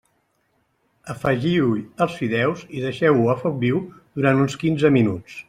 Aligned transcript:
Afegiu-hi 1.13 1.83
els 2.05 2.15
fideus 2.21 2.65
i 2.79 2.83
deixeu-ho 2.87 3.29
a 3.35 3.37
foc 3.45 3.61
viu 3.67 3.85
durant 4.19 4.45
uns 4.47 4.59
quinze 4.65 4.95
minuts. 4.99 5.39